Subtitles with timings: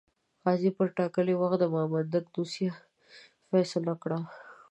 [0.43, 2.71] قاضي پر ټاکلي وخت د مامدک دوسیه
[3.49, 4.19] فیصله کړه.